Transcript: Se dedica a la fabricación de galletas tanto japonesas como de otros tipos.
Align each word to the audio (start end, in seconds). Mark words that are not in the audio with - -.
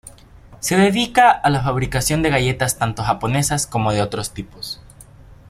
Se 0.61 0.75
dedica 0.77 1.29
a 1.29 1.51
la 1.51 1.61
fabricación 1.61 2.23
de 2.23 2.31
galletas 2.31 2.79
tanto 2.79 3.03
japonesas 3.03 3.67
como 3.67 3.91
de 3.93 4.01
otros 4.01 4.33
tipos. 4.33 4.81